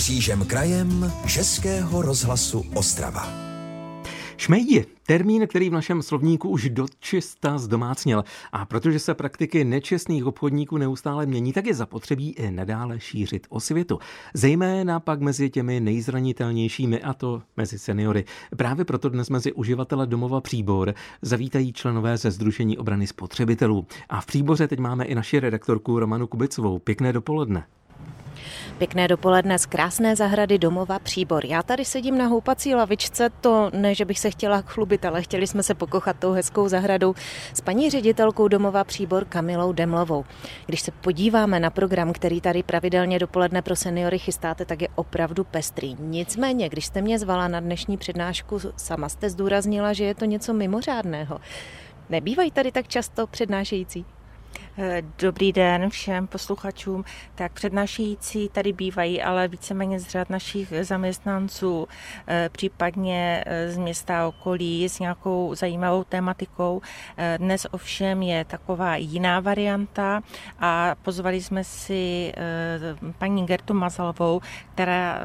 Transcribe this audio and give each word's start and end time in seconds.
Křížem 0.00 0.44
krajem 0.44 1.12
Českého 1.26 2.02
rozhlasu 2.02 2.64
Ostrava. 2.74 3.28
Šmejdi, 4.36 4.86
termín, 5.06 5.46
který 5.46 5.70
v 5.70 5.72
našem 5.72 6.02
slovníku 6.02 6.48
už 6.48 6.68
dočista 6.68 7.58
zdomácněl. 7.58 8.24
A 8.52 8.64
protože 8.64 8.98
se 8.98 9.14
praktiky 9.14 9.64
nečestných 9.64 10.24
obchodníků 10.24 10.76
neustále 10.76 11.26
mění, 11.26 11.52
tak 11.52 11.66
je 11.66 11.74
zapotřebí 11.74 12.30
i 12.30 12.50
nadále 12.50 13.00
šířit 13.00 13.46
osvětu. 13.50 13.98
Zejména 14.34 15.00
pak 15.00 15.20
mezi 15.20 15.50
těmi 15.50 15.80
nejzranitelnějšími, 15.80 17.02
a 17.02 17.14
to 17.14 17.42
mezi 17.56 17.78
seniory. 17.78 18.24
Právě 18.56 18.84
proto 18.84 19.08
dnes 19.08 19.30
mezi 19.30 19.52
uživatele 19.52 20.06
domova 20.06 20.40
Příbor 20.40 20.94
zavítají 21.22 21.72
členové 21.72 22.16
ze 22.16 22.30
Združení 22.30 22.78
obrany 22.78 23.06
spotřebitelů. 23.06 23.86
A 24.08 24.20
v 24.20 24.26
Příboře 24.26 24.68
teď 24.68 24.78
máme 24.78 25.04
i 25.04 25.14
naši 25.14 25.40
redaktorku 25.40 25.98
Romanu 25.98 26.26
Kubicovou. 26.26 26.78
Pěkné 26.78 27.12
dopoledne. 27.12 27.66
Pěkné 28.78 29.08
dopoledne 29.08 29.58
z 29.58 29.66
krásné 29.66 30.16
zahrady 30.16 30.58
domova 30.58 30.98
Příbor. 30.98 31.46
Já 31.46 31.62
tady 31.62 31.84
sedím 31.84 32.18
na 32.18 32.26
houpací 32.26 32.74
lavičce, 32.74 33.30
to 33.40 33.70
ne, 33.74 33.94
že 33.94 34.04
bych 34.04 34.18
se 34.18 34.30
chtěla 34.30 34.60
chlubit, 34.60 35.04
ale 35.04 35.22
chtěli 35.22 35.46
jsme 35.46 35.62
se 35.62 35.74
pokochat 35.74 36.16
tou 36.18 36.32
hezkou 36.32 36.68
zahradou 36.68 37.14
s 37.54 37.60
paní 37.60 37.90
ředitelkou 37.90 38.48
domova 38.48 38.84
Příbor 38.84 39.24
Kamilou 39.24 39.72
Demlovou. 39.72 40.24
Když 40.66 40.80
se 40.80 40.90
podíváme 40.90 41.60
na 41.60 41.70
program, 41.70 42.12
který 42.12 42.40
tady 42.40 42.62
pravidelně 42.62 43.18
dopoledne 43.18 43.62
pro 43.62 43.76
seniory 43.76 44.18
chystáte, 44.18 44.64
tak 44.64 44.82
je 44.82 44.88
opravdu 44.94 45.44
pestrý. 45.44 45.96
Nicméně, 45.98 46.68
když 46.68 46.86
jste 46.86 47.02
mě 47.02 47.18
zvala 47.18 47.48
na 47.48 47.60
dnešní 47.60 47.96
přednášku, 47.96 48.58
sama 48.76 49.08
jste 49.08 49.30
zdůraznila, 49.30 49.92
že 49.92 50.04
je 50.04 50.14
to 50.14 50.24
něco 50.24 50.52
mimořádného. 50.52 51.40
Nebývají 52.10 52.50
tady 52.50 52.72
tak 52.72 52.88
často 52.88 53.26
přednášející? 53.26 54.04
Eh, 54.82 55.02
dobrý 55.18 55.52
den 55.52 55.90
všem 55.90 56.26
posluchačům. 56.26 57.04
Tak 57.34 57.52
přednášející 57.52 58.48
tady 58.48 58.72
bývají, 58.72 59.22
ale 59.22 59.48
víceméně 59.48 60.00
z 60.00 60.08
řad 60.08 60.30
našich 60.30 60.72
zaměstnanců, 60.80 61.88
eh, 62.26 62.48
případně 62.52 63.44
eh, 63.46 63.70
z 63.70 63.78
města 63.78 64.28
okolí 64.28 64.88
s 64.88 64.98
nějakou 64.98 65.54
zajímavou 65.54 66.04
tématikou. 66.04 66.80
Dnes 67.36 67.66
ovšem 67.70 68.22
je 68.22 68.44
taková 68.44 68.96
jiná 68.96 69.40
varianta 69.40 70.20
a 70.58 70.94
pozvali 71.02 71.42
jsme 71.42 71.64
si 71.64 72.32
paní 73.18 73.46
Gertu 73.46 73.74
Mazalovou, 73.74 74.40
která 74.74 75.20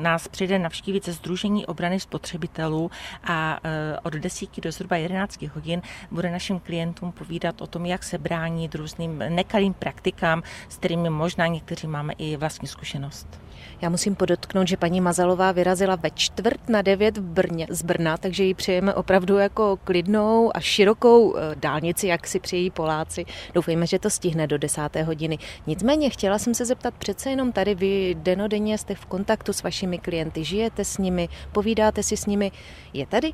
nás 0.00 0.28
přijde 0.28 0.58
navštívit 0.58 1.04
ze 1.04 1.12
Združení 1.12 1.66
obrany 1.66 2.00
spotřebitelů 2.00 2.90
a 3.24 3.60
od 4.02 4.12
10 4.12 4.60
do 4.60 4.72
zhruba 4.72 4.96
11 4.96 5.42
hodin 5.42 5.82
bude 6.10 6.30
našim 6.30 6.60
klientům 6.60 7.12
povídat 7.12 7.60
o 7.60 7.66
tom, 7.66 7.86
jak 7.86 8.02
se 8.02 8.18
bránit 8.36 8.74
různým 8.74 9.18
nekalým 9.18 9.74
praktikám, 9.74 10.42
s 10.68 10.76
kterými 10.76 11.10
možná 11.10 11.46
někteří 11.46 11.86
máme 11.86 12.12
i 12.12 12.36
vlastní 12.36 12.68
zkušenost. 12.68 13.40
Já 13.82 13.88
musím 13.88 14.14
podotknout, 14.14 14.68
že 14.68 14.76
paní 14.76 15.00
Mazalová 15.00 15.52
vyrazila 15.52 15.96
ve 15.96 16.10
čtvrt 16.10 16.68
na 16.68 16.82
devět 16.82 17.18
v 17.18 17.22
Brně, 17.22 17.66
z 17.70 17.82
Brna, 17.82 18.16
takže 18.16 18.44
ji 18.44 18.54
přejeme 18.54 18.94
opravdu 18.94 19.36
jako 19.36 19.78
klidnou 19.84 20.50
a 20.56 20.60
širokou 20.60 21.36
eh, 21.36 21.40
dálnici, 21.56 22.06
jak 22.06 22.26
si 22.26 22.40
přejí 22.40 22.70
Poláci. 22.70 23.24
Doufejme, 23.54 23.86
že 23.86 23.98
to 23.98 24.10
stihne 24.10 24.46
do 24.46 24.58
desáté 24.58 25.02
hodiny. 25.02 25.38
Nicméně 25.66 26.10
chtěla 26.10 26.38
jsem 26.38 26.54
se 26.54 26.64
zeptat, 26.64 26.94
přece 26.94 27.30
jenom 27.30 27.52
tady 27.52 27.74
vy 27.74 28.16
denodenně 28.18 28.78
jste 28.78 28.94
v 28.94 29.06
kontaktu 29.06 29.52
s 29.52 29.62
vašimi 29.62 29.98
klienty, 29.98 30.44
žijete 30.44 30.84
s 30.84 30.98
nimi, 30.98 31.28
povídáte 31.52 32.02
si 32.02 32.16
s 32.16 32.26
nimi. 32.26 32.52
Je 32.92 33.06
tady 33.06 33.32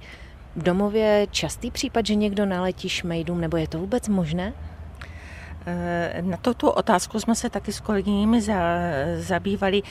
v 0.56 0.62
domově 0.62 1.26
častý 1.30 1.70
případ, 1.70 2.06
že 2.06 2.14
někdo 2.14 2.46
naletí 2.46 2.88
šmejdům, 2.88 3.40
nebo 3.40 3.56
je 3.56 3.68
to 3.68 3.78
vůbec 3.78 4.08
možné? 4.08 4.52
Eh, 5.66 6.22
na 6.22 6.36
tuto 6.36 6.72
otázku 6.72 7.20
jsme 7.20 7.34
se 7.34 7.50
taky 7.50 7.72
s 7.72 7.80
kolegyněmi 7.80 8.40
za, 8.40 8.54
zabývali, 9.16 9.82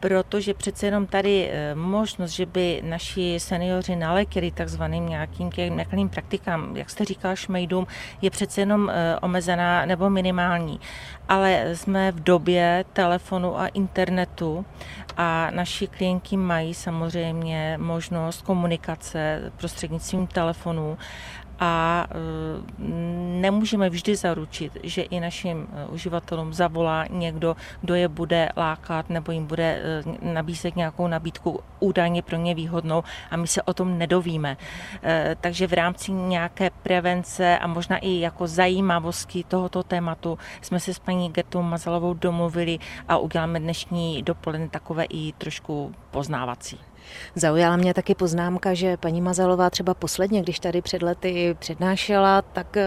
protože 0.00 0.54
přece 0.54 0.86
jenom 0.86 1.06
tady 1.06 1.50
eh, 1.50 1.74
možnost, 1.74 2.30
že 2.30 2.46
by 2.46 2.82
naši 2.84 3.40
seniori 3.40 3.96
naletěli 3.96 4.50
takzvaným 4.50 5.08
nějakým 5.08 5.50
nekalým 5.68 6.08
praktikám, 6.08 6.76
jak 6.76 6.90
jste 6.90 7.04
říkala, 7.04 7.34
šmejdům, 7.34 7.86
je 8.22 8.30
přece 8.30 8.60
jenom 8.60 8.90
eh, 8.90 9.18
omezená 9.22 9.86
nebo 9.86 10.10
minimální. 10.10 10.80
Ale 11.28 11.76
jsme 11.76 12.12
v 12.12 12.22
době 12.22 12.84
telefonu 12.92 13.60
a 13.60 13.66
internetu 13.66 14.64
a 15.16 15.50
naši 15.50 15.86
klienti 15.86 16.36
mají 16.36 16.74
samozřejmě 16.74 17.78
možnost 17.80 18.42
komunikace 18.42 19.52
prostřednictvím 19.56 20.26
telefonu 20.26 20.98
a 21.62 22.06
e, 22.10 22.14
nemůžeme 23.40 23.90
vždy 23.90 24.16
zaručit, 24.16 24.78
že 24.82 25.02
i 25.02 25.20
našim 25.20 25.68
e, 25.72 25.86
uživatelům 25.86 26.54
zavolá 26.54 27.06
někdo, 27.10 27.56
kdo 27.80 27.94
je 27.94 28.08
bude 28.08 28.48
lákat 28.56 29.10
nebo 29.10 29.32
jim 29.32 29.46
bude 29.46 29.62
e, 29.62 30.02
nabízet 30.32 30.76
nějakou 30.76 31.06
nabídku 31.06 31.60
údajně 31.80 32.22
pro 32.22 32.36
ně 32.36 32.54
výhodnou 32.54 33.02
a 33.30 33.36
my 33.36 33.46
se 33.46 33.62
o 33.62 33.74
tom 33.74 33.98
nedovíme. 33.98 34.56
Takže 35.40 35.66
v 35.66 35.72
rámci 35.72 36.12
nějaké 36.12 36.70
prevence 36.70 37.58
a 37.58 37.66
možná 37.66 37.98
i 37.98 38.20
jako 38.20 38.46
zajímavosti 38.46 39.44
tohoto 39.44 39.82
tématu 39.82 40.38
jsme 40.60 40.80
se 40.80 40.94
s 40.94 40.98
paní 40.98 41.30
Gertou 41.30 41.62
Mazalovou 41.62 42.14
domluvili 42.14 42.78
a 43.08 43.18
uděláme 43.18 43.60
dnešní 43.60 44.22
dopoledne 44.22 44.68
takové 44.68 45.04
i 45.04 45.32
trošku 45.32 45.94
poznávací. 46.10 46.78
Zaujala 47.34 47.76
mě 47.76 47.94
taky 47.94 48.14
poznámka, 48.14 48.74
že 48.74 48.96
paní 48.96 49.20
Mazalová 49.20 49.70
třeba 49.70 49.94
posledně, 49.94 50.42
když 50.42 50.58
tady 50.58 50.82
před 50.82 51.02
lety 51.02 51.56
přednášela, 51.58 52.42
tak 52.42 52.76
eh, 52.76 52.86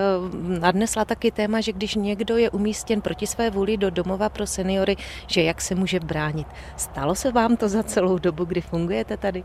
nadnesla 0.60 1.06
taky 1.06 1.32
téma, 1.32 1.62
že 1.62 1.74
když 1.74 1.96
někdo 1.96 2.38
je 2.38 2.50
umístěn 2.50 3.02
proti 3.02 3.28
své 3.28 3.50
vůli 3.50 3.78
do 3.78 3.90
domova 3.90 4.30
pro 4.30 4.48
seniory, 4.48 4.96
že 5.28 5.44
jak 5.44 5.62
se 5.62 5.76
může 5.76 6.00
bránit. 6.00 6.48
Stalo 6.78 7.16
se 7.16 7.32
vám 7.32 7.58
to 7.58 7.70
za 7.70 7.84
celou 7.84 8.18
dobu, 8.18 8.46
kdy 8.46 8.62
fungujete 8.62 9.18
tady? 9.18 9.44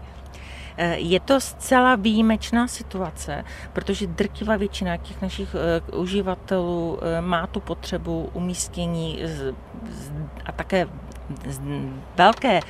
Eh, 0.76 0.98
je 0.98 1.20
to 1.20 1.40
zcela 1.40 1.96
výjimečná 1.96 2.68
situace, 2.68 3.44
protože 3.72 4.06
drtivá 4.06 4.56
většina 4.56 4.96
těch 4.96 5.22
našich 5.22 5.54
eh, 5.54 5.92
uživatelů 5.96 6.98
má 7.20 7.46
tu 7.46 7.60
potřebu 7.60 8.30
umístění 8.32 9.22
a 10.44 10.52
také 10.52 10.86
velké 12.16 12.60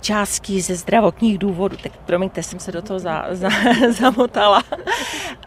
částky 0.00 0.60
ze 0.60 0.76
zdravotních 0.76 1.38
důvodů. 1.38 1.76
Tak 1.82 1.92
promiňte, 1.96 2.42
jsem 2.42 2.58
se 2.58 2.72
do 2.72 2.82
toho 2.82 2.98
za, 2.98 3.24
za, 3.30 3.48
zamotala. 3.90 4.62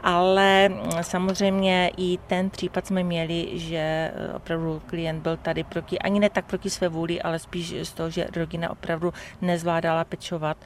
Ale 0.03 0.69
samozřejmě 1.01 1.91
i 1.97 2.19
ten 2.27 2.49
případ 2.49 2.87
jsme 2.87 3.03
měli, 3.03 3.49
že 3.53 4.11
opravdu 4.35 4.81
klient 4.85 5.21
byl 5.21 5.37
tady 5.37 5.63
proti, 5.63 5.99
ani 5.99 6.19
ne 6.19 6.29
tak 6.29 6.45
proti 6.45 6.69
své 6.69 6.89
vůli, 6.89 7.21
ale 7.21 7.39
spíš 7.39 7.75
z 7.83 7.91
toho, 7.91 8.09
že 8.09 8.27
rodina 8.35 8.69
opravdu 8.69 9.13
nezvládala 9.41 10.03
pečovat 10.03 10.57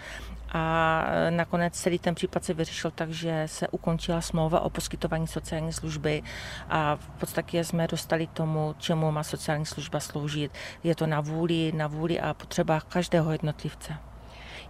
a 0.56 1.06
nakonec 1.30 1.74
celý 1.74 2.00
ten 2.00 2.16
případ 2.16 2.44
se 2.44 2.54
vyřešil 2.54 2.92
tak, 2.92 3.10
že 3.10 3.44
se 3.46 3.68
ukončila 3.68 4.22
smlouva 4.22 4.60
o 4.60 4.70
poskytování 4.70 5.28
sociální 5.28 5.74
služby 5.74 6.24
a 6.70 6.96
v 6.96 7.10
podstatě 7.10 7.64
jsme 7.64 7.88
dostali 7.88 8.28
tomu, 8.28 8.76
čemu 8.78 9.12
má 9.12 9.24
sociální 9.24 9.66
služba 9.66 10.00
sloužit. 10.00 10.52
Je 10.84 10.96
to 10.96 11.08
na 11.08 11.22
vůli, 11.22 11.72
na 11.76 11.88
vůli 11.88 12.20
a 12.20 12.34
potřebách 12.34 12.84
každého 12.84 13.32
jednotlivce. 13.32 13.94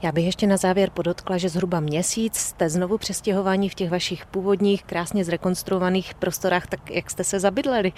Já 0.02 0.12
bych 0.12 0.26
ještě 0.26 0.48
na 0.48 0.58
závěr 0.58 0.90
podotkla, 0.90 1.38
že 1.38 1.50
zhruba 1.50 1.80
měsíc 1.80 2.36
jste 2.36 2.70
znovu 2.70 2.98
přestěhováni 2.98 3.70
v 3.70 3.76
těch 3.76 3.90
vašich 3.90 4.26
původních, 4.26 4.84
krásně 4.84 5.26
zrekonstruovaných 5.26 6.14
prostorách, 6.14 6.68
tak 6.68 6.92
jak 6.92 7.12
jste 7.12 7.24
se 7.24 7.40
zabydleli? 7.40 7.94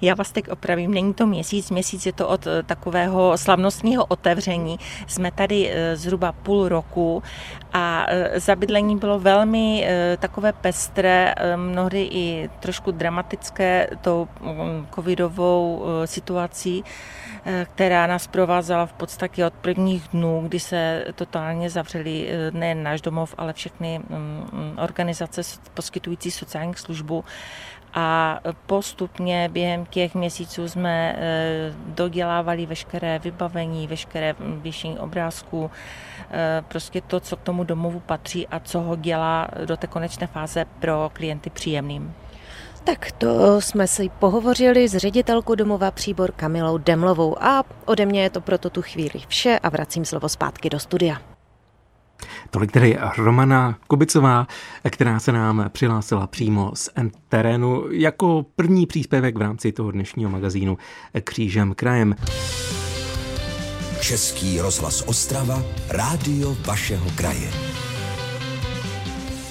Já 0.00 0.14
vás 0.14 0.32
teď 0.32 0.48
opravím, 0.48 0.94
není 0.94 1.14
to 1.14 1.26
měsíc, 1.26 1.70
měsíc 1.70 2.06
je 2.06 2.12
to 2.12 2.28
od 2.28 2.46
eh, 2.46 2.62
takového 2.62 3.38
slavnostního 3.38 4.04
otevření. 4.04 4.78
Jsme 5.06 5.30
tady 5.30 5.70
eh, 5.70 5.96
zhruba 5.96 6.32
půl 6.32 6.68
roku 6.68 7.22
a 7.72 8.06
eh, 8.08 8.40
zabydlení 8.40 8.96
bylo 8.96 9.18
velmi 9.18 9.88
takové 10.18 10.52
pestré, 10.52 11.34
mnohdy 11.56 12.02
i 12.02 12.50
trošku 12.60 12.90
dramatické 12.90 13.88
tou 14.00 14.28
mm, 14.40 14.86
covidovou 14.94 15.84
situací, 16.04 16.84
která 17.64 18.06
nás 18.06 18.26
provázela 18.26 18.86
v 18.86 18.92
podstatě 18.92 19.46
od 19.46 19.54
prvních 19.54 20.08
dnů, 20.08 20.44
kdy 20.48 20.60
se 20.60 21.04
totálně 21.14 21.70
zavřeli 21.70 22.30
nejen 22.52 22.82
náš 22.82 23.00
domov, 23.00 23.34
ale 23.38 23.52
všechny 23.52 23.98
mm, 23.98 24.48
mm, 24.52 24.78
organizace 24.78 25.42
poskytující 25.74 26.30
sociální 26.30 26.74
službu 26.74 27.24
a 27.94 28.40
postupně 28.66 29.48
během 29.52 29.86
těch 29.86 30.14
měsíců 30.14 30.68
jsme 30.68 31.16
eh, 31.18 31.72
dodělávali 31.86 32.66
veškeré 32.66 33.18
vybavení, 33.18 33.86
veškeré 33.86 34.34
věšení 34.38 34.98
obrázků, 34.98 35.70
eh, 36.30 36.64
prostě 36.68 37.00
to, 37.00 37.20
co 37.20 37.36
k 37.36 37.42
tomu 37.42 37.64
domovu 37.64 38.00
patří 38.00 38.48
a 38.48 38.60
co 38.60 38.80
ho 38.80 38.96
dělá 38.96 39.48
do 39.64 39.76
té 39.76 39.86
konečné 39.86 40.26
fáze 40.26 40.64
pro 40.78 41.10
klienty 41.12 41.50
příjemným. 41.50 42.14
Tak 42.88 43.12
to 43.12 43.60
jsme 43.60 43.86
si 43.86 44.10
pohovořili 44.18 44.88
s 44.88 44.96
ředitelkou 44.96 45.54
domova 45.54 45.90
Příbor 45.90 46.32
Kamilou 46.32 46.78
Demlovou 46.78 47.42
a 47.42 47.64
ode 47.84 48.06
mě 48.06 48.22
je 48.22 48.30
to 48.30 48.40
proto 48.40 48.70
tu 48.70 48.82
chvíli 48.82 49.20
vše 49.28 49.58
a 49.62 49.68
vracím 49.68 50.04
slovo 50.04 50.28
zpátky 50.28 50.70
do 50.70 50.78
studia. 50.78 51.22
Tolik 52.50 52.72
tedy 52.72 52.98
Romana 53.18 53.78
Kubicová, 53.86 54.46
která 54.90 55.20
se 55.20 55.32
nám 55.32 55.64
přihlásila 55.72 56.26
přímo 56.26 56.70
z 56.74 56.90
terénu 57.28 57.84
jako 57.90 58.46
první 58.56 58.86
příspěvek 58.86 59.36
v 59.36 59.40
rámci 59.40 59.72
toho 59.72 59.90
dnešního 59.90 60.30
magazínu 60.30 60.78
Křížem 61.24 61.74
krajem. 61.74 62.14
Český 64.00 64.60
rozhlas 64.60 65.02
Ostrava, 65.06 65.62
rádio 65.90 66.56
vašeho 66.66 67.10
kraje. 67.14 67.50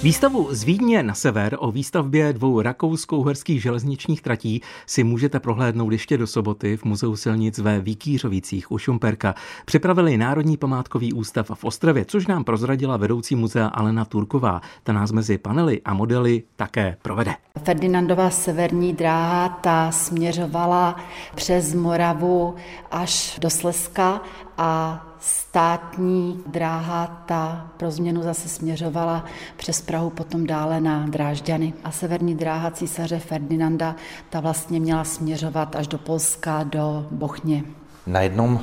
Výstavu 0.04 0.48
z 0.52 0.64
Vídně 0.64 1.04
na 1.04 1.14
sever 1.14 1.58
o 1.60 1.72
výstavbě 1.72 2.34
dvou 2.34 2.62
rakousko-uherských 2.62 3.62
železničních 3.62 4.22
tratí 4.22 4.62
si 4.86 5.04
můžete 5.04 5.40
prohlédnout 5.40 5.92
ještě 5.92 6.18
do 6.18 6.28
soboty 6.28 6.78
v 6.78 6.84
Muzeu 6.86 7.16
silnic 7.16 7.60
ve 7.60 7.80
Vikířovicích 7.80 8.72
u 8.72 8.78
Šumperka. 8.78 9.36
Připravili 9.66 10.18
Národní 10.18 10.58
památkový 10.58 11.14
ústav 11.14 11.52
v 11.54 11.64
Ostravě, 11.64 12.06
což 12.06 12.28
nám 12.28 12.44
prozradila 12.44 12.98
vedoucí 12.98 13.36
muzea 13.36 13.68
Alena 13.68 14.06
Turková. 14.06 14.62
Ta 14.84 14.94
nás 14.94 15.12
mezi 15.12 15.38
panely 15.38 15.82
a 15.86 15.94
modely 15.94 16.44
také 16.56 16.98
provede. 17.02 17.34
Ferdinandova 17.64 18.30
severní 18.30 18.94
dráha 18.94 19.50
ta 19.50 19.92
směřovala 19.92 20.96
přes 21.36 21.74
Moravu 21.74 22.56
až 22.92 23.40
do 23.42 23.50
Slezska 23.50 24.22
a 24.57 25.04
státní 25.19 26.44
dráha 26.48 27.24
ta 27.25 27.71
pro 27.77 27.92
změnu 27.92 28.24
zase 28.24 28.50
směřovala 28.50 29.25
přes 29.57 29.81
Prahu 29.81 30.09
potom 30.09 30.48
dále 30.48 30.81
na 30.81 31.07
Drážďany. 31.07 31.74
A 31.83 31.92
severní 31.92 32.36
dráha 32.36 32.71
císaře 32.71 33.19
Ferdinanda 33.19 33.95
ta 34.30 34.39
vlastně 34.39 34.80
měla 34.80 35.04
směřovat 35.04 35.75
až 35.75 35.88
do 35.88 35.98
Polska, 35.98 36.63
do 36.63 37.07
Bochně. 37.12 37.63
Na 38.07 38.21
jednom 38.21 38.59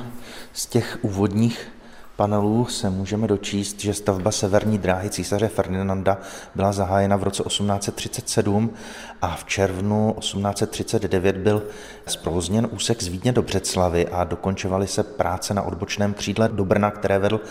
z 0.53 0.65
těch 0.65 0.99
úvodních 1.01 1.74
panelů 2.15 2.65
se 2.65 2.89
můžeme 2.89 3.27
dočíst, 3.27 3.79
že 3.79 3.93
stavba 3.93 4.31
severní 4.31 4.77
dráhy 4.77 5.09
císaře 5.09 5.47
Ferdinanda 5.47 6.17
byla 6.55 6.71
zahájena 6.71 7.15
v 7.15 7.23
roce 7.23 7.43
1837 7.43 8.73
a 9.21 9.35
v 9.35 9.45
červnu 9.45 10.15
1839 10.19 11.37
byl 11.37 11.63
zprovozněn 12.07 12.67
úsek 12.71 13.03
z 13.03 13.07
Vídně 13.07 13.31
do 13.31 13.41
Břeclavy 13.41 14.07
a 14.07 14.23
dokončovaly 14.23 14.87
se 14.87 15.03
práce 15.03 15.53
na 15.53 15.61
odbočném 15.61 16.13
křídle 16.13 16.49
do 16.49 16.65
Brna, 16.65 16.91
které 16.91 17.19
vedl 17.19 17.41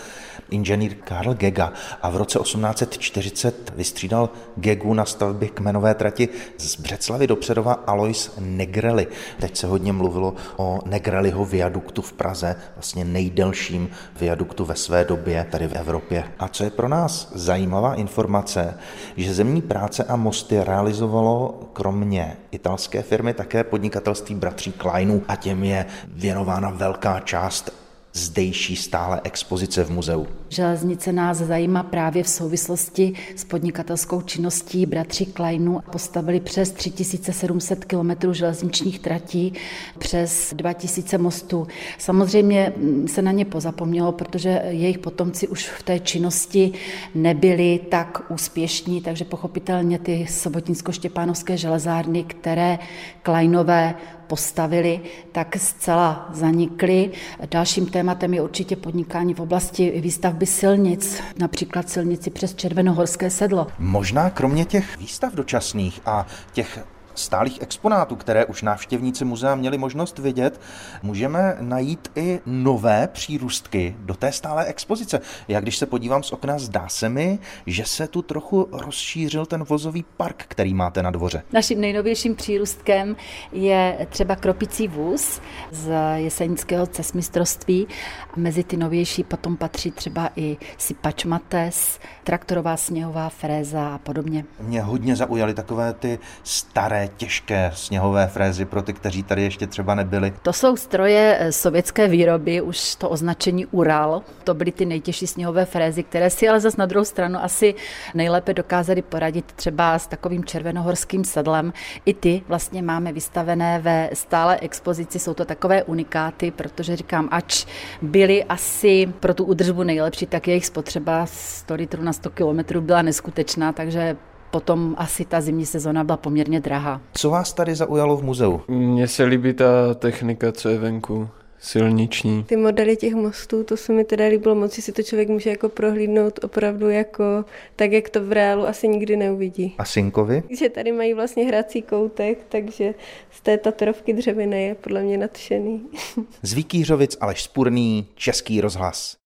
inženýr 0.49 0.95
Karl 0.95 1.33
Gega 1.33 1.73
a 2.01 2.09
v 2.09 2.15
roce 2.15 2.39
1840 2.39 3.73
vystřídal 3.75 4.29
Gegu 4.55 4.93
na 4.93 5.05
stavbě 5.05 5.49
kmenové 5.49 5.93
trati 5.93 6.29
z 6.57 6.79
Břeclavy 6.79 7.27
do 7.27 7.35
Předova 7.35 7.73
Alois 7.73 8.31
Negrely. 8.39 9.07
Teď 9.39 9.57
se 9.57 9.67
hodně 9.67 9.93
mluvilo 9.93 10.35
o 10.57 10.79
Negreliho 10.85 11.45
viaduktu 11.45 12.01
v 12.01 12.13
Praze, 12.13 12.55
vlastně 12.75 13.05
nejdelším 13.05 13.89
viaduktu 14.19 14.54
ve 14.63 14.75
své 14.75 15.05
době 15.05 15.47
tady 15.51 15.67
v 15.67 15.73
Evropě. 15.73 16.23
A 16.39 16.47
co 16.47 16.63
je 16.63 16.69
pro 16.69 16.87
nás 16.87 17.31
zajímavá 17.33 17.95
informace, 17.95 18.77
že 19.17 19.33
zemní 19.33 19.61
práce 19.61 20.03
a 20.03 20.15
mosty 20.15 20.63
realizovalo 20.63 21.59
kromě 21.73 22.37
italské 22.51 23.01
firmy 23.01 23.33
také 23.33 23.63
podnikatelství 23.63 24.35
bratří 24.35 24.71
Kleinů 24.71 25.23
a 25.27 25.35
těm 25.35 25.63
je 25.63 25.85
věnována 26.07 26.69
velká 26.69 27.19
část 27.19 27.84
zdejší 28.15 28.75
stále 28.75 29.21
expozice 29.23 29.83
v 29.83 29.91
muzeu. 29.91 30.27
Železnice 30.49 31.11
nás 31.11 31.37
zajímá 31.37 31.83
právě 31.83 32.23
v 32.23 32.29
souvislosti 32.29 33.13
s 33.35 33.43
podnikatelskou 33.43 34.21
činností 34.21 34.85
bratři 34.85 35.25
Kleinu. 35.25 35.79
Postavili 35.91 36.39
přes 36.39 36.71
3700 36.71 37.85
km 37.85 38.11
železničních 38.31 38.99
tratí, 38.99 39.53
přes 39.97 40.53
2000 40.53 41.17
mostů. 41.17 41.67
Samozřejmě 41.97 42.73
se 43.05 43.21
na 43.21 43.31
ně 43.31 43.45
pozapomnělo, 43.45 44.11
protože 44.11 44.61
jejich 44.67 44.99
potomci 44.99 45.47
už 45.47 45.67
v 45.69 45.83
té 45.83 45.99
činnosti 45.99 46.71
nebyli 47.15 47.79
tak 47.89 48.31
úspěšní, 48.31 49.01
takže 49.01 49.25
pochopitelně 49.25 49.99
ty 49.99 50.25
sobotnicko-štěpánovské 50.29 51.57
železárny, 51.57 52.23
které 52.23 52.79
Kleinové 53.23 53.95
postavili, 54.27 54.99
tak 55.31 55.55
zcela 55.57 56.29
zanikly. 56.33 57.11
Dalším 57.51 57.85
tématem 57.85 58.33
je 58.33 58.41
určitě 58.41 58.75
podnikání 58.75 59.33
v 59.33 59.39
oblasti 59.39 60.01
výstavby 60.01 60.45
silnic, 60.45 61.21
například 61.37 61.89
silnici 61.89 62.29
přes 62.29 62.55
Červenohorské 62.55 63.29
sedlo. 63.29 63.67
Možná 63.79 64.29
kromě 64.29 64.65
těch 64.65 64.97
výstav 64.97 65.33
dočasných 65.33 66.01
a 66.05 66.27
těch 66.53 66.79
stálých 67.15 67.61
exponátů, 67.61 68.15
které 68.15 68.45
už 68.45 68.61
návštěvníci 68.61 69.25
muzea 69.25 69.55
měli 69.55 69.77
možnost 69.77 70.19
vidět, 70.19 70.61
můžeme 71.03 71.57
najít 71.61 72.11
i 72.15 72.39
nové 72.45 73.07
přírůstky 73.07 73.95
do 73.99 74.13
té 74.13 74.31
stálé 74.31 74.65
expozice. 74.65 75.19
Já 75.47 75.59
když 75.59 75.77
se 75.77 75.85
podívám 75.85 76.23
z 76.23 76.31
okna, 76.31 76.59
zdá 76.59 76.87
se 76.87 77.09
mi, 77.09 77.39
že 77.65 77.85
se 77.85 78.07
tu 78.07 78.21
trochu 78.21 78.67
rozšířil 78.71 79.45
ten 79.45 79.63
vozový 79.63 80.05
park, 80.17 80.45
který 80.47 80.73
máte 80.73 81.03
na 81.03 81.11
dvoře. 81.11 81.43
Naším 81.51 81.81
nejnovějším 81.81 82.35
přírůstkem 82.35 83.15
je 83.51 84.07
třeba 84.09 84.35
kropicí 84.35 84.87
vůz 84.87 85.41
z 85.71 85.91
jesenického 86.15 86.87
cesmistrovství. 86.87 87.87
Mezi 88.35 88.63
ty 88.63 88.77
novější 88.77 89.23
potom 89.23 89.57
patří 89.57 89.91
třeba 89.91 90.29
i 90.35 90.57
sypač 90.77 91.25
mates, 91.25 91.99
traktorová 92.23 92.77
sněhová 92.77 93.29
fréza 93.29 93.87
a 93.87 93.97
podobně. 93.97 94.45
Mě 94.59 94.81
hodně 94.81 95.15
zaujaly 95.15 95.53
takové 95.53 95.93
ty 95.93 96.19
staré 96.43 97.04
těžké 97.07 97.71
sněhové 97.73 98.27
frézy 98.27 98.65
pro 98.65 98.81
ty, 98.81 98.93
kteří 98.93 99.23
tady 99.23 99.43
ještě 99.43 99.67
třeba 99.67 99.95
nebyli? 99.95 100.33
To 100.41 100.53
jsou 100.53 100.75
stroje 100.75 101.37
eh, 101.39 101.51
sovětské 101.51 102.07
výroby, 102.07 102.61
už 102.61 102.95
to 102.95 103.09
označení 103.09 103.65
Ural. 103.65 104.21
To 104.43 104.53
byly 104.53 104.71
ty 104.71 104.85
nejtěžší 104.85 105.27
sněhové 105.27 105.65
frézy, 105.65 106.03
které 106.03 106.29
si 106.29 106.49
ale 106.49 106.59
zase 106.59 106.77
na 106.79 106.85
druhou 106.85 107.05
stranu 107.05 107.39
asi 107.43 107.75
nejlépe 108.13 108.53
dokázali 108.53 109.01
poradit 109.01 109.45
třeba 109.51 109.99
s 109.99 110.07
takovým 110.07 110.45
červenohorským 110.45 111.23
sedlem. 111.23 111.73
I 112.05 112.13
ty 112.13 112.41
vlastně 112.47 112.81
máme 112.81 113.13
vystavené 113.13 113.79
ve 113.79 114.09
stále 114.13 114.59
expozici. 114.61 115.19
Jsou 115.19 115.33
to 115.33 115.45
takové 115.45 115.83
unikáty, 115.83 116.51
protože 116.51 116.95
říkám, 116.95 117.27
ač 117.31 117.65
byly 118.01 118.43
asi 118.43 119.13
pro 119.19 119.33
tu 119.33 119.43
údržbu 119.43 119.83
nejlepší, 119.83 120.25
tak 120.25 120.47
jejich 120.47 120.65
spotřeba 120.65 121.25
100 121.25 121.73
litrů 121.75 122.03
na 122.03 122.13
100 122.13 122.29
kilometrů 122.29 122.81
byla 122.81 123.01
neskutečná, 123.01 123.71
takže 123.71 124.17
potom 124.55 124.95
asi 124.97 125.25
ta 125.25 125.41
zimní 125.41 125.65
sezona 125.65 126.03
byla 126.03 126.17
poměrně 126.17 126.59
drahá. 126.59 127.01
Co 127.13 127.29
vás 127.29 127.53
tady 127.53 127.75
zaujalo 127.75 128.17
v 128.17 128.23
muzeu? 128.23 128.61
Mně 128.67 129.07
se 129.07 129.23
líbí 129.23 129.53
ta 129.53 129.93
technika, 129.93 130.51
co 130.51 130.69
je 130.69 130.77
venku 130.77 131.29
silniční. 131.59 132.43
Ty 132.43 132.55
modely 132.55 132.97
těch 132.97 133.15
mostů, 133.15 133.63
to 133.63 133.77
se 133.77 133.93
mi 133.93 134.03
teda 134.03 134.25
líbilo 134.25 134.55
moc, 134.55 134.75
že 134.75 134.81
si 134.81 134.91
to 134.91 135.03
člověk 135.03 135.29
může 135.29 135.49
jako 135.49 135.69
prohlídnout 135.69 136.39
opravdu 136.43 136.89
jako 136.89 137.45
tak, 137.75 137.91
jak 137.91 138.09
to 138.09 138.25
v 138.25 138.31
reálu 138.31 138.67
asi 138.67 138.87
nikdy 138.87 139.15
neuvidí. 139.17 139.75
A 139.77 139.85
synkovi? 139.85 140.43
Že 140.49 140.69
tady 140.69 140.91
mají 140.91 141.13
vlastně 141.13 141.45
hrací 141.45 141.81
koutek, 141.81 142.45
takže 142.49 142.93
z 143.31 143.41
té 143.41 143.57
Tatrovky 143.57 144.13
dřevěné 144.13 144.61
je 144.61 144.75
podle 144.75 145.03
mě 145.03 145.17
nadšený. 145.17 145.81
Z 146.43 146.53
Vikířovic 146.53 147.17
Aleš 147.21 147.43
Spurný, 147.43 148.07
Český 148.15 148.61
rozhlas. 148.61 149.17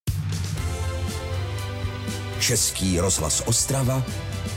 Český 2.40 3.00
rozhlas 3.00 3.44
Ostrava, 3.48 4.04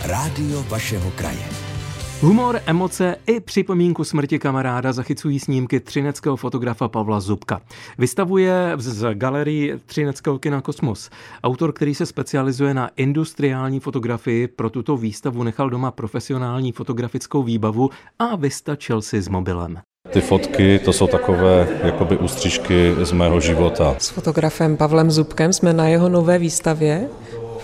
rádio 0.05 0.65
vašeho 0.69 1.11
kraje. 1.11 1.45
Humor, 2.21 2.61
emoce 2.67 3.17
i 3.27 3.41
připomínku 3.41 4.05
smrti 4.05 4.39
kamaráda 4.39 4.93
zachycují 4.93 5.41
snímky 5.41 5.81
třineckého 5.81 6.37
fotografa 6.37 6.89
Pavla 6.89 7.21
Zubka. 7.21 7.61
Vystavuje 7.99 8.73
z 8.77 9.15
galerii 9.15 9.75
třineckého 9.87 10.39
kina 10.39 10.61
Kosmos. 10.61 11.11
Autor, 11.45 11.73
který 11.73 11.95
se 11.95 12.07
specializuje 12.07 12.75
na 12.75 12.91
industriální 12.97 13.81
fotografii, 13.81 14.49
pro 14.49 14.71
tuto 14.71 14.97
výstavu 14.97 15.43
nechal 15.43 15.71
doma 15.71 15.91
profesionální 15.91 16.73
fotografickou 16.73 17.43
výbavu 17.43 17.91
a 18.19 18.37
vystačil 18.37 19.03
si 19.03 19.23
s 19.23 19.29
mobilem. 19.29 19.79
Ty 20.11 20.21
fotky, 20.21 20.79
to 20.79 20.93
jsou 20.93 21.07
takové 21.07 21.69
jakoby 21.85 22.17
ústřižky 22.17 22.95
z 23.03 23.13
mého 23.13 23.41
života. 23.41 23.95
S 23.99 24.09
fotografem 24.09 24.77
Pavlem 24.77 25.11
Zubkem 25.11 25.53
jsme 25.53 25.73
na 25.73 25.89
jeho 25.89 26.09
nové 26.09 26.39
výstavě 26.39 27.09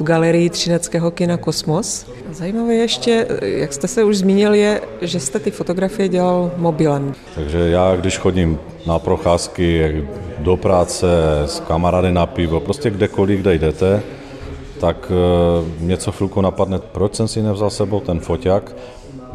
v 0.01 0.03
galerii 0.03 0.51
Třineckého 0.51 1.11
kina 1.11 1.37
Kosmos. 1.37 2.07
Zajímavé 2.31 2.75
ještě, 2.75 3.27
jak 3.43 3.73
jste 3.73 3.89
se 3.89 4.05
už 4.05 4.19
zmínil, 4.19 4.55
je, 4.55 4.81
že 5.03 5.21
jste 5.21 5.39
ty 5.39 5.51
fotografie 5.51 6.09
dělal 6.09 6.51
mobilem. 6.57 7.15
Takže 7.35 7.59
já, 7.59 7.97
když 7.97 8.19
chodím 8.19 8.59
na 8.87 8.99
procházky 8.99 10.05
do 10.39 10.57
práce, 10.57 11.07
s 11.47 11.61
kamarády 11.61 12.13
na 12.13 12.27
pivo, 12.27 12.61
prostě 12.61 12.91
kdekoliv, 12.91 13.41
kde 13.41 13.55
jdete, 13.55 14.03
tak 14.81 15.13
e, 15.13 15.85
něco 15.85 16.13
chvilku 16.13 16.41
napadne, 16.41 16.79
proč 16.79 17.15
jsem 17.15 17.29
si 17.29 17.43
nevzal 17.43 17.71
sebou 17.71 18.01
ten 18.01 18.21
foťák, 18.21 18.75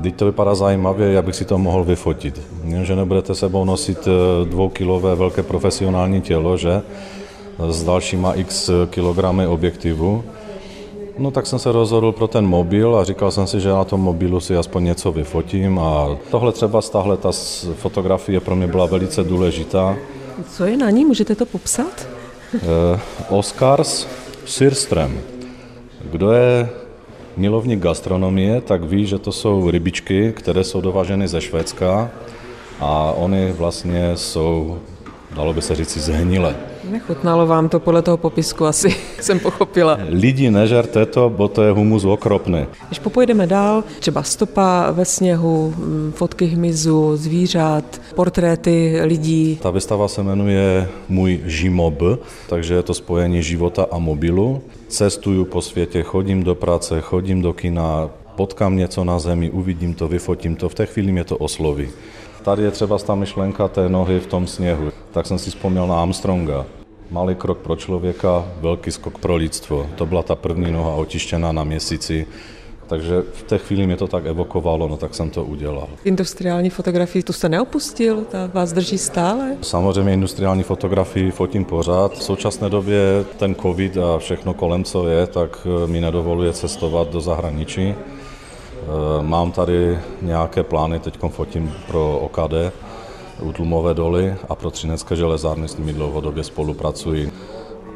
Teď 0.03 0.15
to 0.15 0.25
vypadá 0.25 0.55
zajímavě, 0.55 1.11
já 1.11 1.21
bych 1.21 1.35
si 1.35 1.45
to 1.45 1.57
mohl 1.57 1.83
vyfotit. 1.83 2.41
Že 2.83 2.95
nebudete 2.95 3.35
sebou 3.35 3.65
nosit 3.65 4.07
e, 4.07 4.45
dvoukilové 4.45 5.15
velké 5.15 5.43
profesionální 5.43 6.21
tělo, 6.21 6.57
že? 6.57 6.81
S 7.69 7.83
dalšíma 7.83 8.33
x 8.33 8.69
kilogramy 8.89 9.47
objektivu. 9.47 10.23
No 11.17 11.31
tak 11.31 11.45
jsem 11.47 11.59
se 11.59 11.71
rozhodl 11.71 12.11
pro 12.11 12.27
ten 12.27 12.45
mobil 12.45 12.95
a 12.95 13.03
říkal 13.03 13.31
jsem 13.31 13.47
si, 13.47 13.59
že 13.59 13.69
na 13.69 13.83
tom 13.83 14.01
mobilu 14.01 14.39
si 14.39 14.57
aspoň 14.57 14.83
něco 14.83 15.11
vyfotím 15.11 15.79
a 15.79 16.17
tohle 16.31 16.51
třeba 16.51 16.81
tahle 16.81 17.17
ta 17.17 17.31
fotografie 17.73 18.39
pro 18.39 18.55
mě 18.55 18.67
byla 18.67 18.85
velice 18.85 19.23
důležitá. 19.23 19.95
Co 20.49 20.65
je 20.65 20.77
na 20.77 20.89
ní, 20.89 21.05
můžete 21.05 21.35
to 21.35 21.45
popsat? 21.45 22.07
Eh, 22.55 22.99
Oscars 23.29 24.07
Sirström. 24.45 25.11
Kdo 26.11 26.31
je 26.31 26.69
milovník 27.37 27.79
gastronomie, 27.79 28.61
tak 28.61 28.83
ví, 28.83 29.05
že 29.05 29.19
to 29.19 29.31
jsou 29.31 29.71
rybičky, 29.71 30.33
které 30.35 30.63
jsou 30.63 30.81
dovaženy 30.81 31.27
ze 31.27 31.41
Švédska 31.41 32.11
a 32.79 33.11
oni 33.11 33.51
vlastně 33.51 34.11
jsou, 34.15 34.79
dalo 35.35 35.53
by 35.53 35.61
se 35.61 35.75
říct, 35.75 35.97
zhnilé. 35.97 36.55
Nechutnalo 36.89 37.47
vám 37.47 37.69
to 37.69 37.79
podle 37.79 38.01
toho 38.01 38.17
popisku 38.17 38.65
asi, 38.65 38.95
jsem 39.21 39.39
pochopila. 39.39 39.97
Lidi 40.09 40.51
nežerte 40.51 41.05
to, 41.05 41.29
bo 41.29 41.47
to 41.47 41.63
je 41.63 41.71
humus 41.71 42.05
okropný. 42.05 42.65
Když 42.87 42.99
popojdeme 42.99 43.47
dál, 43.47 43.83
třeba 43.99 44.23
stopa 44.23 44.91
ve 44.91 45.05
sněhu, 45.05 45.73
mm, 45.77 46.11
fotky 46.15 46.45
hmyzu, 46.45 47.17
zvířat, 47.17 48.01
portréty 48.15 48.99
lidí. 49.03 49.59
Ta 49.61 49.71
výstava 49.71 50.07
se 50.07 50.23
jmenuje 50.23 50.89
Můj 51.09 51.41
žimob, 51.45 52.01
takže 52.49 52.73
je 52.73 52.83
to 52.83 52.93
spojení 52.93 53.43
života 53.43 53.87
a 53.91 53.97
mobilu. 53.97 54.61
Cestuju 54.87 55.45
po 55.45 55.61
světě, 55.61 56.03
chodím 56.03 56.43
do 56.43 56.55
práce, 56.55 57.01
chodím 57.01 57.41
do 57.41 57.53
kina, 57.53 58.09
potkám 58.35 58.77
něco 58.77 59.03
na 59.03 59.19
zemi, 59.19 59.51
uvidím 59.51 59.93
to, 59.93 60.07
vyfotím 60.07 60.55
to, 60.55 60.69
v 60.69 60.75
té 60.75 60.85
chvíli 60.85 61.11
mě 61.11 61.23
to 61.23 61.37
osloví. 61.37 61.89
Tady 62.43 62.63
je 62.63 62.71
třeba 62.71 62.97
ta 62.97 63.15
myšlenka 63.15 63.67
té 63.67 63.89
nohy 63.89 64.19
v 64.19 64.27
tom 64.27 64.47
sněhu. 64.47 64.91
Tak 65.11 65.25
jsem 65.25 65.39
si 65.39 65.49
vzpomněl 65.49 65.87
na 65.87 66.01
Armstronga. 66.01 66.65
Malý 67.11 67.35
krok 67.35 67.57
pro 67.57 67.75
člověka, 67.75 68.45
velký 68.61 68.91
skok 68.91 69.17
pro 69.17 69.35
lidstvo. 69.35 69.87
To 69.95 70.05
byla 70.05 70.23
ta 70.23 70.35
první 70.35 70.71
noha 70.71 70.95
otištěná 70.95 71.51
na 71.51 71.63
měsíci. 71.63 72.27
Takže 72.87 73.23
v 73.33 73.43
té 73.43 73.57
chvíli 73.57 73.85
mě 73.85 73.97
to 73.97 74.07
tak 74.07 74.25
evokovalo, 74.25 74.87
no 74.87 74.97
tak 74.97 75.15
jsem 75.15 75.29
to 75.29 75.43
udělal. 75.43 75.87
Industriální 76.03 76.69
fotografii, 76.69 77.23
tu 77.23 77.33
jste 77.33 77.49
neopustil, 77.49 78.21
ta 78.21 78.49
vás 78.53 78.73
drží 78.73 78.97
stále? 78.97 79.57
Samozřejmě 79.61 80.13
industriální 80.13 80.63
fotografii 80.63 81.31
fotím 81.31 81.65
pořád. 81.65 82.13
V 82.13 82.23
současné 82.23 82.69
době 82.69 83.25
ten 83.37 83.55
covid 83.55 83.97
a 83.97 84.17
všechno 84.17 84.53
kolem, 84.53 84.83
co 84.83 85.07
je, 85.07 85.27
tak 85.27 85.67
mi 85.85 86.01
nedovoluje 86.01 86.53
cestovat 86.53 87.09
do 87.09 87.21
zahraničí. 87.21 87.95
Eh, 88.83 89.23
mám 89.23 89.51
tady 89.51 89.99
nějaké 90.21 90.63
plány, 90.63 90.99
teď 90.99 91.19
fotím 91.27 91.73
pro 91.87 92.19
OKD, 92.19 92.71
útlumové 93.41 93.93
doly 93.93 94.35
a 94.49 94.55
pro 94.55 94.71
Třinecké 94.71 95.15
železárny 95.15 95.67
s 95.67 95.77
nimi 95.77 95.93
dlouhodobě 95.93 96.43
spolupracuji. 96.43 97.31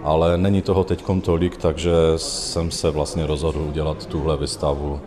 Ale 0.03 0.37
není 0.37 0.61
toho 0.61 0.83
teď 0.83 1.03
tolik, 1.21 1.57
takže 1.57 1.91
jsem 2.15 2.71
se 2.71 2.89
vlastně 2.89 3.27
rozhodl 3.27 3.61
udělat 3.61 4.05
tuhle 4.05 4.37
výstavu 4.37 4.99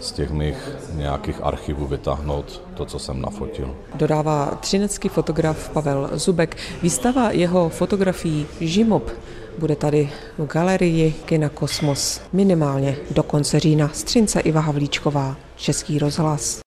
z 0.00 0.12
těch 0.12 0.30
mých 0.30 0.70
nějakých 0.94 1.40
archivů 1.42 1.86
vytáhnout 1.86 2.62
to, 2.74 2.84
co 2.84 2.98
jsem 2.98 3.22
nafotil. 3.22 3.74
Dodává 3.94 4.58
třinecký 4.60 5.08
fotograf 5.08 5.68
Pavel 5.68 6.10
Zubek. 6.12 6.56
Výstava 6.82 7.30
jeho 7.30 7.68
fotografií 7.68 8.46
Žimob 8.60 9.10
bude 9.58 9.76
tady 9.76 10.10
v 10.38 10.46
galerii 10.46 11.14
Kina 11.24 11.48
Kosmos 11.48 12.20
minimálně 12.32 12.96
do 13.10 13.22
konce 13.22 13.60
října. 13.60 13.90
Střince 13.94 14.40
Iva 14.40 14.60
Havlíčková, 14.60 15.36
Český 15.56 15.98
rozhlas. 15.98 16.60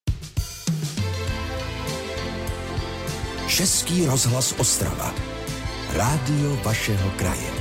Český 3.47 4.05
rozhlas 4.05 4.55
Ostrava. 4.57 5.13
Rádio 5.93 6.57
vašeho 6.63 7.11
kraje. 7.17 7.58